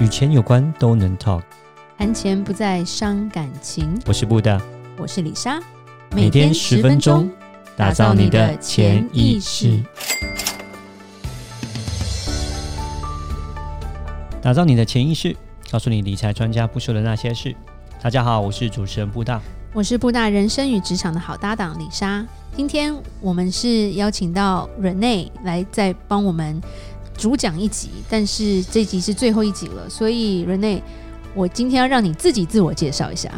[0.00, 1.42] 与钱有关都能 talk，
[1.96, 3.96] 谈钱不再伤感情。
[4.06, 4.60] 我是布大，
[4.98, 5.60] 我是李莎，
[6.10, 7.30] 每天十分钟，
[7.76, 9.80] 打造你的潜意识，
[14.42, 15.34] 打造你的潜意识，
[15.70, 17.54] 告诉你理财专家不说的那些事。
[18.02, 19.40] 大家好，我是主持人布大，
[19.72, 22.26] 我是布大人生与职场的好搭档李莎。
[22.56, 26.60] 今天我们是邀请到 Renee 来再帮我们。
[27.16, 30.82] 主讲一集，但是这集是最后一集了，所以 Rene，
[31.34, 33.30] 我今天要让你自己自我介绍一下，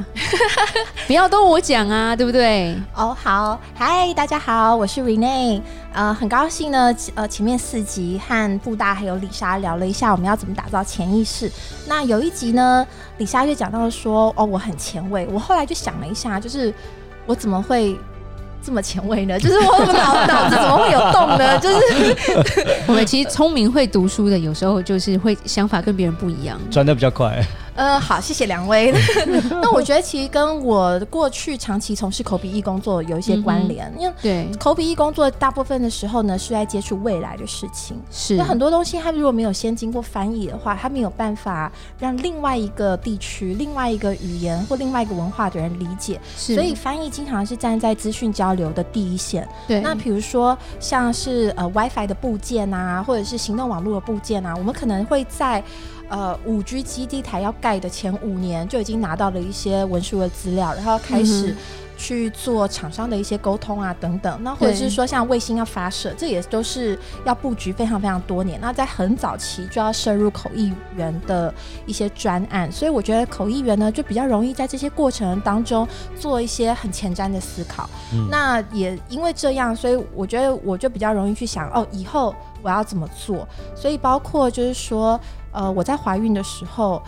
[1.06, 2.74] 不要都我讲啊，对不对？
[2.94, 5.60] 哦，好，嗨，大家好，我是 Rene，
[5.92, 11.50] 呃，很高兴呢，呃，前面四集和布大还有李莎聊了一下我们要怎么打造潜意识，
[11.86, 12.86] 那有一集呢，
[13.18, 16.72] 李莎就讲到说，哦，我很前卫，我后来就想了一下，就是
[17.26, 17.98] 我怎么会。
[18.66, 19.38] 这么前卫呢？
[19.40, 21.56] 就是我脑脑子怎么会有洞呢？
[21.62, 27.40] 就是我们其实聪明会读书的，有时候就是会想法跟别人不一样，转的比较快。
[27.76, 28.90] 呃，好，谢谢两位。
[29.62, 49.46] 那我觉得其实跟我过去长期从事口笔译工作有一些关联，嗯、因为对口笔译工作大部分的时候呢是在接触未来的事情，是那很多东西它如果没有先经过翻译的话，它没有办法让另外一个地区、另外一个语言或另外一个文化的人理解，是所以翻译经常是站在资讯交流的第一线。
[49.68, 55.62] 对，那比如说像是呃 WiFi 的部件啊，或者是行动网络的部件啊，我们可能会在。
[56.08, 61.52] 呃，五 G 基地台要盖的前五年就已经拿到了一些文书的资料，然后开始
[61.96, 64.38] 去做厂商的一些沟通啊等等。
[64.44, 68.60] 那或者是说像卫星要发射，这也都是要布局非常非常多年。
[68.60, 71.52] 那在很早期就要涉入口译员的
[71.86, 77.90] 一些专案，所以我觉得口译员呢就比较容易在这些过程当中做一些很前瞻的思考。
[78.12, 82.32] 嗯、那也因为这样，所以我觉得我就比较容易去想哦，以后
[82.62, 83.48] 我要怎么做。
[83.74, 85.18] 所以包括就是说。
[85.56, 87.02] 呃，我在怀孕的时候，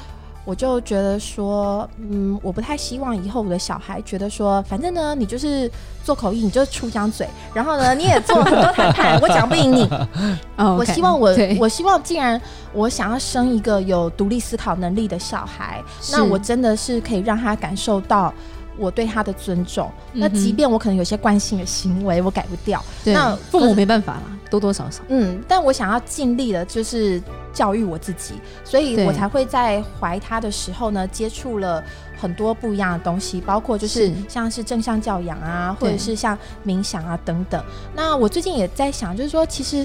[0.48, 5.70] 我就觉得说，嗯，我不太希望以后我的小孩觉得说，反正呢，你就是
[6.02, 9.86] 做口译，你就出张嘴，然后呢，你也做很多谈判，我讲不赢你。
[10.56, 12.40] Oh, okay, 我希望我，我希望，既然
[12.72, 18.32] 我想要生一个有独立思考能力的小孩，那我真的是可以让他感受到。
[18.78, 25.02] 我对他的尊重，嗯、那即便我可能有些惯性的行为我改不掉，对那父母没办法了，多多少少。
[25.08, 27.20] 嗯，但我想要尽力的，就是
[27.52, 28.34] 教育我自己，
[28.64, 31.82] 所以我才会在怀他的时候呢，接触了
[32.16, 37.62] 很多不一样的东西，包括就是像是正向教养啊，或者是像冥想啊等等。
[37.94, 39.84] 那我最近也在想，就是说，其实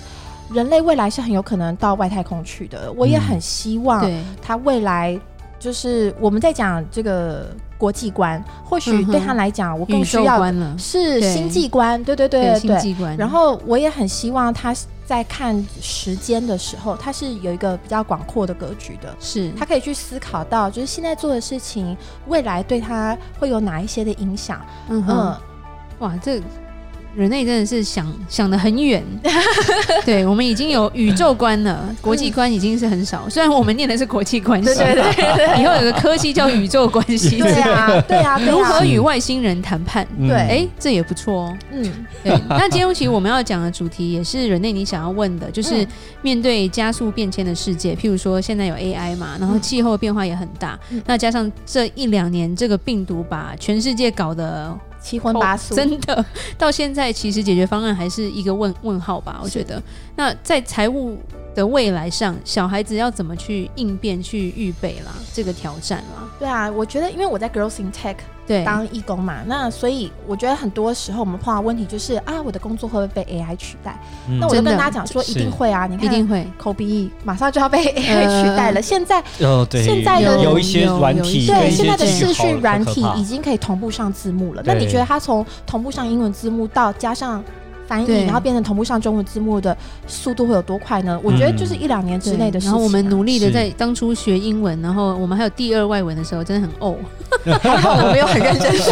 [0.51, 4.09] 人类未来是很有可能到外太空去的，我也很希望
[4.41, 5.19] 他未来
[5.57, 7.47] 就是我们在讲这个。
[7.83, 10.41] 国际观，或许对他来讲，我更需要
[10.77, 13.17] 是星际观，对对对对，星际观。
[13.17, 14.73] 然后我也很希望他
[15.05, 24.61] 在看时间的时候，他是有一个比较广阔的格局的，是他可以去思考到，就是现在做的事情，未来对他会有哪一些的影响。
[24.88, 25.35] 嗯哼，
[26.00, 26.41] 哇，这。
[27.16, 29.03] 人类真的是想想得很远，
[30.03, 33.29] 对，我们已经有宇宙观了，国际观已经是很少。
[33.29, 40.07] 虽然我们念的是国际关系，对对对，以后有个科技叫宇宙关系，对啊，对啊，如何与外星人谈判？
[40.28, 41.57] 对，哎，这也不错哦。
[41.72, 41.84] 嗯，
[42.24, 42.35] 对。
[42.50, 45.88] 那今天其实我们要讲的主题也是人类你想要问的，就是
[46.24, 54.75] 面对加速变迁的世界，譬如说现在有 AI 嘛，然后气候变化也很大，那加上这一两年这个病毒把全世界搞得。
[55.03, 56.25] 七荤八素，真的
[56.57, 59.39] 到现在其实解决方案还是一个问问号吧？
[59.43, 59.81] 我觉得。
[60.15, 61.19] 那在财务
[61.55, 65.11] 的未来上，小孩子要怎么去应变、去预备啦？
[65.33, 66.27] 这个挑战啦。
[66.39, 68.15] 对啊，我觉得因为我在 Girls in Tech
[68.45, 73.97] 对当义工嘛，那所以我觉得很多时候我们碰到问题就是啊，我的工作会不会被 AI 取代？
[74.27, 75.85] 嗯、那我就跟大家讲说，一定会啊！
[75.85, 78.75] 你看，一定会口笔译马上就要被 AI 取代了。
[78.75, 84.63] 呃、现在，哦、对现在的有一些软体，对现在的视讯软体已经可以同步上字幕了。
[84.65, 87.41] 那你觉得它从同步上英文字幕到加上？
[87.93, 89.75] 翻译，然后变成同步上中文字幕的
[90.07, 91.19] 速度会有多快呢？
[91.23, 92.71] 我觉得就是一两年之内的事情、啊。
[92.71, 96.95] 然后我们努力的在当初学英文，然后我们还有第二外文的时候，真的很哦。
[97.62, 98.91] 还 好我没有很认真学，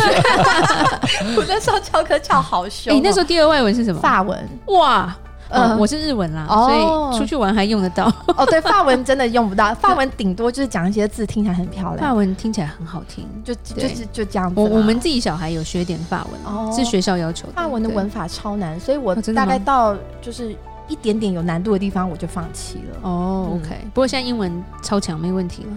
[1.38, 2.96] 我那时候翘课翘好凶、哦。
[2.96, 4.02] 你那时候第二外文是什么？
[4.02, 4.38] 法文。
[4.68, 5.16] 哇。
[5.52, 8.06] 嗯，我是日文啦，所以出去玩还用得到。
[8.38, 11.98] 哦，对， 法文真的用不到，法文顶多就是讲一些字听起来很漂亮。
[11.98, 14.60] 法文听起来很好听，就就是就这样子。
[14.60, 17.54] 我我们自己小孩有学点法文，是学校要求的。
[17.54, 20.56] 法文的文法超难，所以我大概到就是
[20.88, 23.10] 一点点有难度的地方我就放弃了。
[23.10, 23.76] 哦，OK。
[23.94, 24.52] 不过现在英文
[24.82, 25.70] 超强，没问题了。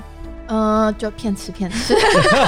[0.46, 1.94] 嗯，就骗吃骗吃。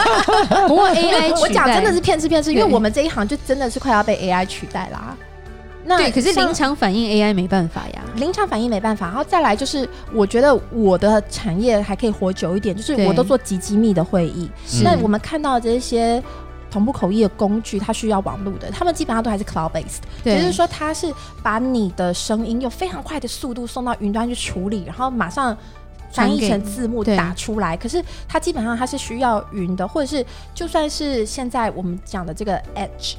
[0.68, 5.16] 不过 AI，我讲真的是骗吃骗吃，因为我们这一行就真的是快要被 AI 取代啦。
[5.86, 9.06] 那对，可是临场反应 AI 没办法呀，临场反应没办法。
[9.06, 14.50] 然后再来就是，我觉得我的产业还可以活久一点，就是我都做极机密的会议。
[14.82, 16.22] 那我们看到这些
[16.70, 21.12] 同步口译的工具，它需要网络的，他们基本上都还是 cloud based，也就是说它是
[21.42, 25.56] 把你的声音用非常快的速度送到云端去处理，然后马上
[26.10, 27.76] 翻译成字幕打出来。
[27.76, 33.14] 可是它基本上它是需要云的，或者是就算是现在我们讲的这个 edge，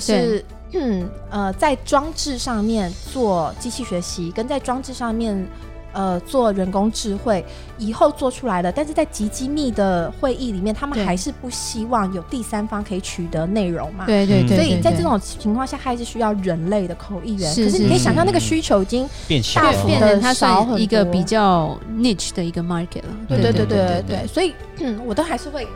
[0.00, 0.44] 是。
[0.72, 5.46] 嗯， 呃，在装置上面做机器学习，跟在装置上面
[5.92, 7.42] 呃做人工智慧，
[7.78, 14.06] 以后做出来的，但是在极机密的会议里面，他们还是不希望有第三方可以取得内容嘛？
[14.06, 14.56] 对对对。
[14.56, 17.48] 所以在这种情况下，还是需要人类的口译员。
[17.48, 23.16] 可是你可以想象，那个需求已经变小了，变成它算一个比较 niche 的一个 market 了。
[23.28, 24.26] 对对对对对对。
[24.26, 25.66] 所以，嗯，我都还是会，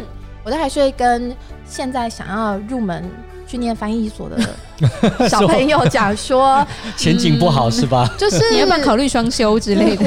[0.42, 1.36] 我都还是会跟
[1.66, 3.04] 现在想要入门。
[3.48, 4.38] 去念翻译所的
[5.28, 6.64] 小朋友讲说，
[6.96, 8.08] 前景不好是吧？
[8.18, 10.04] 就是你要不要考虑双休之类的？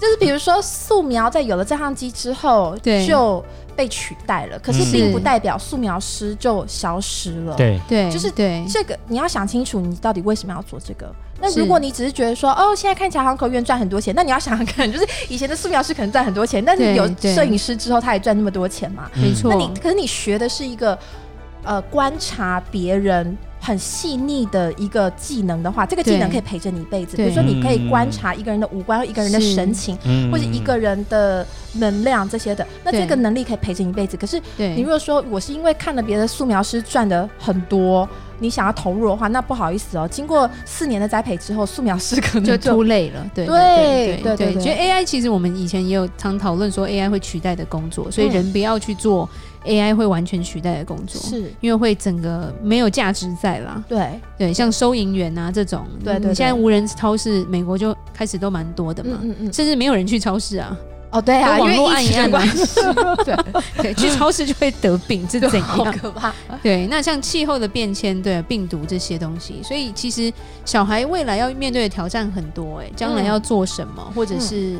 [0.00, 2.76] 就是比如说素描在有了照相机之后，
[3.06, 3.42] 就
[3.76, 4.58] 被取代了。
[4.58, 7.54] 可是并不代表素描师就消失了。
[7.54, 11.10] 对对，就是对这个你要想清楚，你到底为什么要做这个？
[11.40, 19.10] 那如果你只是觉得说，哦，现在看起来航口院赚很多钱，那你要想想看，就是 以前的素描师可能赚很多钱，但是有摄影师之后，他也赚那么多钱嘛？
[19.14, 19.50] 没错。
[19.50, 20.98] 那你可是你学的是一个。
[21.64, 27.16] 呃，观察别人很细腻的一个技能的话，这个技能可以陪着你一辈子。
[27.16, 29.96] 比如说，你可以观察一个人的五官、一个人的神情，
[30.30, 32.66] 或者一个人的能量这些的。
[32.82, 34.16] 那这个能力可以陪着你一辈子。
[34.16, 40.08] 可是，你如果说我是因为看了别的素描师赚的很多，你想要投入的话，那不好意思哦。
[40.10, 43.30] 经过四年的栽培之后，素描师可能就秃累了。
[43.34, 49.28] 对对对对，觉得 AI 其实我们以前也有常讨论说 AI 会取代的工作，所以人不要去做。
[49.64, 53.80] AI 会完全取代的工作，是因为会整个没有价值在啦。
[53.88, 60.76] 对对，像收银员啊这种，对对，现在无人超市，美国就开始都蛮多的嘛，嗯嗯，甚至没有人去超市啊。
[61.12, 62.40] 哦，对啊，网络按一按嘛，
[63.24, 63.36] 对
[63.82, 65.62] 对，去超市就会得病， 这怎样？
[65.62, 66.32] 好可怕。
[66.62, 70.32] 对，那像气候的变迁，对病毒这些东西，所以其实
[70.64, 74.76] 小孩未来要面对的挑战很多，哎，将来要做什么，或者是。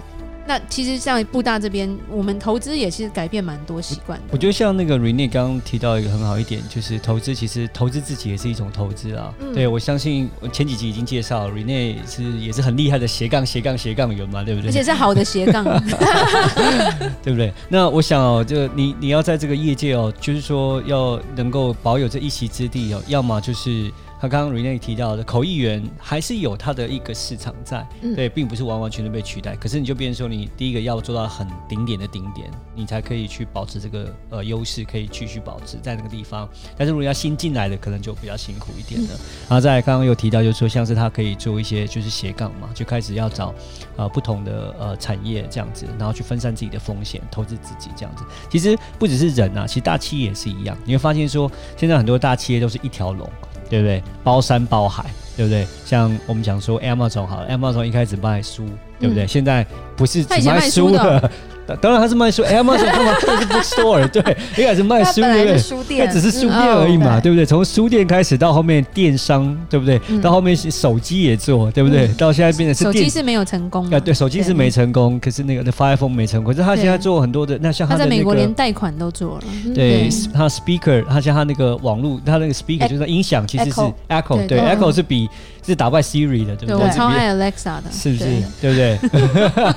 [0.46, 4.24] 那其实像布大这边，我们投资也是改变蛮多习惯的。
[4.30, 9.32] 我觉得像那个 Renee 刚刚提到一个很好一点，就是投资其实投资自己也是一种投资啊。
[9.40, 14.68] 嗯、对，我相信我前几集已经介绍，Renee 是也是很厉害的斜杠斜杠斜杠员嘛，对不对？
[14.68, 15.64] 而且是好的斜杠，
[17.22, 17.52] 对不对？
[17.68, 23.90] 那我想哦，就你你要在这个业界哦，就是说要能够保有这一席之地哦，要么就是。
[24.22, 29.56] 他刚刚 Renee 提到的口译员还是有他的一个市场在，嗯、对，并不是完完全全被取代。
[29.56, 36.48] 可是你就变成说，你第一个要做到很顶点的顶点，你才可以去保持这个呃优势，可以继续保持在那个地方。
[36.76, 39.08] 但是如果要新进来的，可能就比较辛苦一点了。
[39.12, 43.52] 嗯、然后再来刚刚有提到，就是说像是他可以做一些就是斜杠嘛，就开始要找
[43.96, 48.24] 呃不同的呃产业这样子，然后去分散自己的风险，投资自己这样子。
[48.48, 50.78] 其实不只是人啊，其实大企业也是一样。
[50.84, 53.28] 你会发现说，现在很多大企业都是一条龙。
[53.72, 54.02] 对不对？
[54.22, 55.02] 包山包海，
[55.34, 55.66] 对不对？
[55.86, 58.66] 像我们讲说 Amazon 好了，Amazon 一开始卖书，
[59.00, 59.24] 对不对？
[59.24, 59.66] 嗯、现在
[59.96, 61.30] 不是只卖书的。
[61.80, 63.14] 当然他是卖书，Amazon 干嘛？
[63.18, 65.58] 这是 bookstore，对，一开始卖书， 对不对？
[65.58, 67.46] 书店，它只是书店而已嘛，对不对？
[67.46, 69.98] 从书店开始到后面电商，对不对？
[70.20, 72.08] 到后面手机也做，对不对？
[72.18, 85.30] 到现在变成是手机是没有成功，啊，对，手机是没成功，可是那个那 Fire Phone 没成功，可是他现在做很多的，那像他在美国连贷款都做了，对，他 Speaker，他像他那个网络，他那个 Speaker 就是音响，其实是 Echo，对，Echo 是比
[85.64, 86.76] 是打败 Siri 的，对不对？
[86.76, 88.24] 我超爱 Alexa 的，是不是？
[88.60, 88.98] 对不对？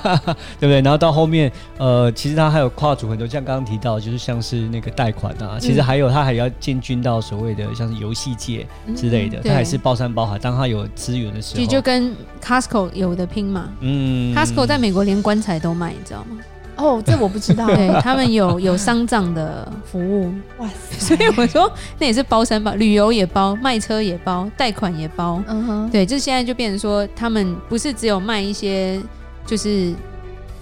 [0.58, 0.80] 对不对？
[0.80, 2.46] 然后到后面，呃，其实他。
[2.56, 10.38] 还有跨足很多，像刚刚提到，就是像是那个贷款啊，其实还有他还要进军到所谓的像是游戏界之类的，他还是包山包海。
[10.38, 13.68] 当他有资源的时候，就就跟 Costco 有的拼嘛。
[13.80, 16.38] 嗯，Costco 在美国连棺材都卖，你知道吗？
[16.76, 17.66] 哦，这我不知道。
[17.74, 20.32] 对，他们有有丧葬的服务。
[20.58, 21.16] 哇塞！
[21.16, 25.42] 所以我说那也是包山包，旅游也包，卖车也包，贷款也包。
[25.48, 25.90] 嗯哼。
[25.90, 29.00] 对，这现在就变成说，他们不是只有卖一些，
[29.46, 29.94] 就是。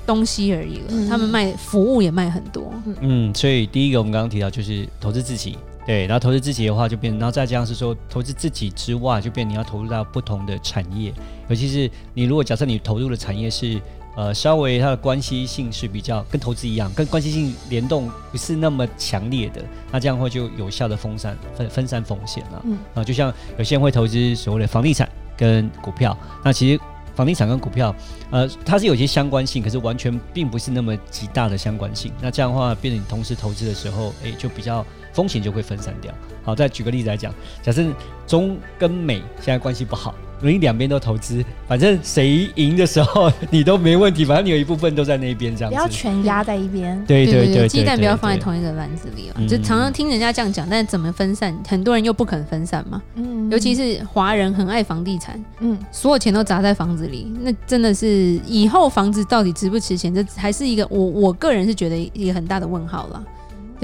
[0.06, 2.70] 东西而已了，嗯、他们卖服务也卖很多。
[3.00, 11.10] 嗯，所以第一个我们刚刚提到就是投资自己，对，然后投资自己的话就变，然后再加上是说投资自己之外，就变你要投入到不同的产业，
[11.48, 13.80] 尤其是你如果假设你投入的产业是
[14.14, 22.62] 呃稍微它的关系性是比较跟投资一样，跟关系性联动不是那么强烈的，那这样会就有效的分散分分散风险了。
[22.66, 26.14] 嗯，啊，就像有些人会投资所谓的房地产跟股票，
[26.44, 26.78] 那其实。
[27.14, 27.94] 房地产跟股票，
[28.30, 32.12] 呃，它是有些相关性，可是完全并不是那么极大的相关性。
[32.20, 36.12] 那这样的话，变成你同时投资的时候，哎，就比较风险就会分散掉。
[36.42, 37.84] 好，再举个例子来讲，假设
[38.26, 40.14] 中跟美现在关系不好。
[40.50, 45.76] 你两边都投资，反正谁赢的时候你都没问题，反正你有一部分都在那边这样子。
[45.76, 47.02] 不要全压在一边。
[47.06, 49.40] 对对对，鸡蛋不要放在同一个篮子里啊！
[49.48, 51.56] 就常常听人家这样讲，但是怎么分散？
[51.68, 53.02] 很多人又不肯分散嘛。
[53.16, 53.50] 嗯。
[53.50, 60.14] 尤其是华人很爱房地产，嗯，所有钱都砸在房子里，那真的是以后房子到底值不值钱？
[60.14, 63.22] 这还是一个我我个人是觉得一个很大的问号了。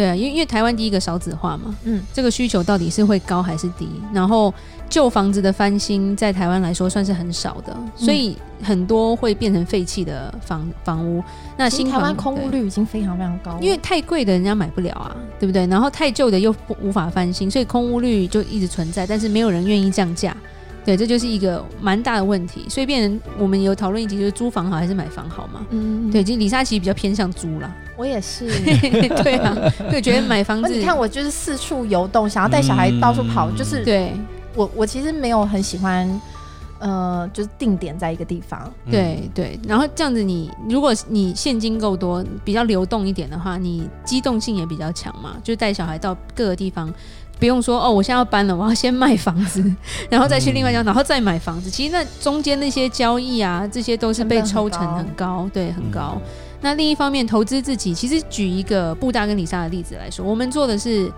[0.00, 3.86] 对啊，因为因为台湾第一个少子化嘛，嗯，这个需求到底是会高还是低？
[4.14, 4.52] 然后
[4.88, 11.22] 旧房子的翻新在台湾来说算是很少的，所以很多会变成废弃的房房屋。
[11.58, 15.66] 那新台湾空屋率已经非常非常高，因为太贵的人家买不了啊，对不对？
[15.66, 20.34] 然后太旧的又不无法翻新，所以空屋率就一直存在，但是没有人愿意降价。
[20.90, 25.64] 对，这就是一个蛮大的问题，所以变成我们有讨论一集，就是租房好还是买房好嘛？
[25.70, 27.72] 嗯，对，其实李莎其实比较偏向租啦。
[27.96, 28.48] 我也是，
[29.22, 29.56] 对啊，
[29.88, 34.12] 对，觉得买房子，你看我就是四处游动，想要带小孩到处跑，嗯、就是对
[34.56, 36.20] 我我其实没有很喜欢，
[36.80, 38.68] 呃，就是定点在一个地方。
[38.90, 46.92] 对对，然后这样子你，你如果你现金够多，比较流动一点的话，你机动性也比较强嘛，就带小孩到各个地方。
[47.40, 49.64] 不用说哦，我现在要搬了，我要先卖房子，
[50.10, 51.70] 然后再去另外一家，然后再买房子。
[51.70, 56.12] 其实那中间那些交易啊，这些都是被抽成很高，对，很高。
[56.16, 56.22] 嗯、
[56.60, 61.10] 那另一方面，投资自己，其实举一个布大跟李莎的例子来说，我们做的是，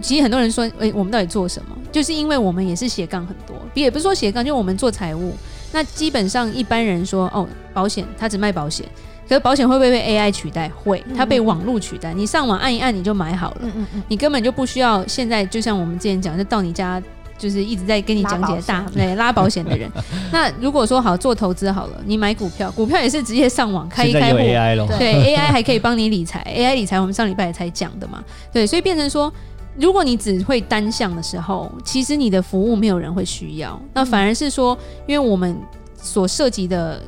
[0.00, 1.76] 其实很多人说，哎，我们到底做什么？
[1.92, 5.34] 就是因为我们也是斜杠很多，也不是说斜杠，就我们做财务。
[5.72, 8.86] 那基本上一般人说，哦，保险，他只卖保险。
[9.28, 10.68] 可是保险会不会被 AI 取代？
[10.68, 12.14] 会，它被网络取代。
[12.14, 13.62] 你上网按一按，你就买好了。
[14.06, 17.02] 你根本就不需要现在，就像我们之前讲，就到你家，
[17.36, 19.90] 就是一直在跟你讲解大对拉保险的人。
[20.30, 26.46] 那如果说好做投资好了，你买股票，股票也是直接上网开一开户，对 AI 还可以帮你理财。
[26.48, 29.32] AI 理财我们上礼拜才讲的嘛，对，所以变成说，
[29.76, 33.76] 如果你只会单向的时候，其实你的服务没有人会需要。
[33.92, 34.78] 那反而是说，
[35.08, 35.58] 因为我们
[36.00, 37.02] 所涉及的。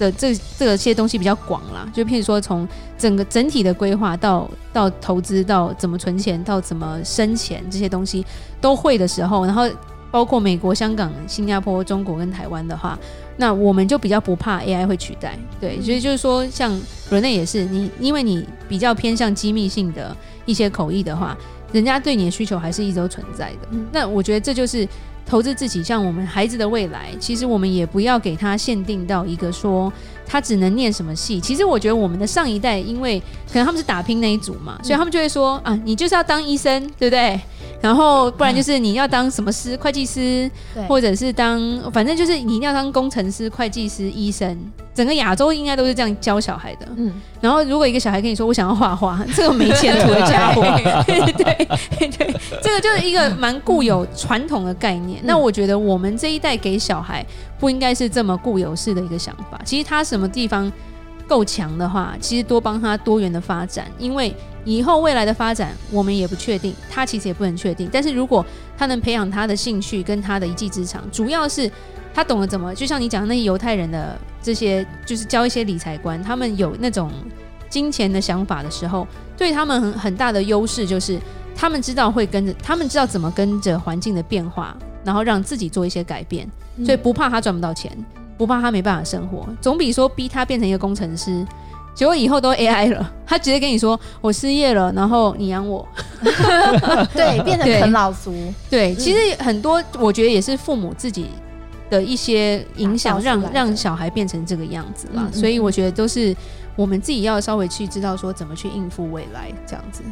[0.00, 2.66] 的这这些东西比较广啦，就譬如说从
[2.98, 8.24] 整个整体的规划到到投资到怎么存钱到怎么生钱这些东西
[8.62, 9.68] 都会的时候，然后
[10.10, 12.98] 包括美国、香港、新加坡、中国跟台湾的话，
[13.36, 15.38] 那我们就比较不怕 AI 会取代。
[15.60, 16.72] 对，所以就是说，像
[17.10, 20.16] 人类也是你，因为你比较偏向机密性的
[20.46, 21.36] 一些口译的话，
[21.72, 23.68] 人家对你的需求还是一直都存在的。
[23.92, 24.88] 那我觉得这就是。
[25.26, 29.92] 投资自己，像我们孩子的未来，其实我们也不要给他限定到一个说
[30.26, 31.40] 他只能念什么系。
[31.40, 33.20] 其实我觉得我们的上一代，因为
[33.52, 37.40] 可能他们是打拼那一组嘛，所以他们就会说啊，你就是要当医生，对不对？
[37.80, 40.50] 然后不然就是你要当什么师，会计师，
[40.88, 41.60] 或者是当，
[41.92, 44.58] 反正就是你一定要当工程师、会计师、医生。
[44.92, 46.86] 整个亚洲应该都是这样教小孩的。
[46.96, 50.62] 嗯，然后如果一个小孩跟你说我想要画画， 这个没前途的家伙，
[51.06, 55.20] 对对对，这个就是一个蛮固有传统的概念。
[55.24, 57.24] 那我觉得我们这一代给小孩
[57.58, 59.58] 不应该是这么固有式的一个想法。
[59.64, 60.70] 其实他什么地方
[61.30, 64.34] 够强的话，其实多帮他多元的发展，因为。
[64.66, 67.88] 以后未来的发展，我们也不确定，他其实也不能确定。
[67.90, 68.44] 但是如果
[68.76, 71.68] 他能培养他的兴趣跟他的一技之长，主要是
[72.12, 77.10] 他懂得怎么，就像你讲的那些犹太人的这些，就是教一些理财观，他们有那种
[77.70, 81.18] 金钱的想法的时候，对他们很很大的优势就是
[81.56, 86.46] 他们知道会跟着，他们知道怎么跟着环境的变化，然后让自己做一些改变，
[86.84, 87.90] 所以不怕他赚不到钱，
[88.40, 91.46] 不怕他没办法生活，总比说逼他变成一个工程师。
[91.94, 95.86] 结果以后都 AI 了，他直接跟你说我失业了，然后你养我，
[97.12, 98.32] 对， 变成啃老族。
[98.70, 101.26] 对，其实很多我觉得也是父母自己
[101.90, 105.30] 的一些影响，让让小孩变成这个样子了。
[105.30, 106.34] 所以我觉得都是
[106.76, 110.02] 我们自己要稍微去知道说怎么去应付未来这样子。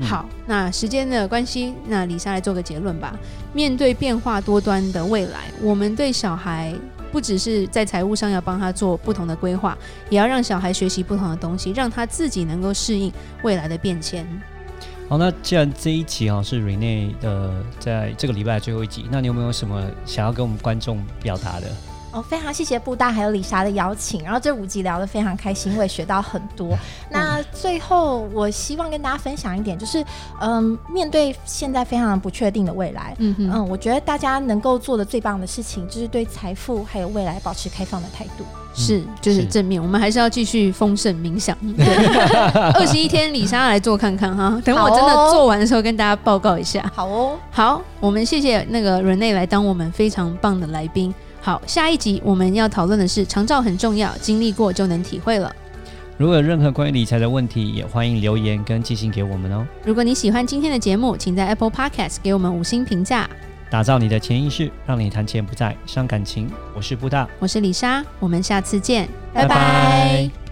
[0.00, 3.14] 好，那时间的关系，那李莎来做个结论吧。
[3.52, 6.72] 面对变化多端的未来，我们对小孩。
[7.16, 9.74] 不只是在财务上要帮他做不同的规划，
[10.10, 13.10] 也要让小孩学习不同的东西，让他自己能够适应
[13.42, 14.28] 未来的变迁。
[15.08, 21.68] 好，那既然这一集啊是 Rene 的在这个礼拜最后一集，那你有没有什么想要跟我们观众表达的？
[22.16, 26.74] 哦，非常谢谢布大还有李莎的邀请，然后这五集聊得非常开心，我也学到很多。
[27.10, 30.02] 那最后，我希望跟大家分享一点，就是
[30.40, 38.44] 嗯，面对现在非常不确定的未来，嗯嗯，我觉得大家能够做的最棒的事情，就是对财富还有未来保持开放的态度。
[38.74, 41.54] 是，就是正面，我们还是要继续丰盛冥想。
[41.76, 41.84] 对，
[42.72, 46.90] 二十一天，李莎来做看看哈，等我真的做完的时候跟大家报告一下。
[46.94, 51.14] 好哦，好，我们谢谢那个 Renee 来当我们非常棒的来宾。
[51.40, 55.54] 好，下一集我们要讨论的是长照很重要，经历过就能体会了。
[56.18, 59.66] 如果有任何关于理财的问题，也欢迎留言跟寄信给我们哦。
[59.84, 63.28] 如果你喜欢今天的节目，请在 Apple Podcast 给我们五星评价。
[63.68, 66.50] 打造你的潜意识，让你谈钱不再伤感情。
[66.74, 69.48] 我是布大，我是李莎，我们下次见，拜拜。
[69.48, 70.45] 拜拜。